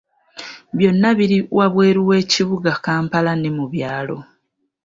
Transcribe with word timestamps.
Bono 0.77 1.09
biri 1.17 1.37
wabweru 1.57 2.01
we 2.09 2.17
kibuga 2.31 2.71
Kampala 2.85 3.31
ne 3.37 3.49
mu 3.57 3.65
byalo. 3.73 4.17